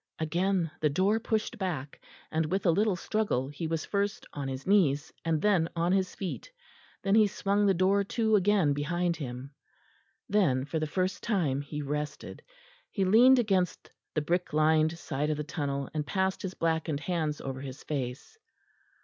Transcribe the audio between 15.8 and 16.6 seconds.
and passed his